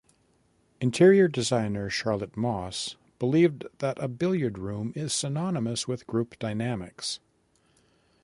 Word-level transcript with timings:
Interior 0.79 1.27
designer 1.27 1.87
Charlotte 1.87 2.35
Moss 2.35 2.95
believed 3.19 3.65
that 3.77 4.01
a 4.01 4.07
billiard 4.07 4.57
room 4.57 4.93
is 4.95 5.13
synonymous 5.13 5.87
with 5.87 6.07
group 6.07 6.39
dynamics. 6.39 7.19